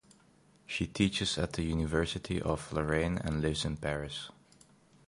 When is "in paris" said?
3.65-4.31